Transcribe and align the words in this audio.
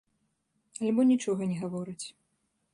Альбо 0.87 1.05
нічога 1.11 1.41
не 1.53 1.57
гавораць. 1.61 2.05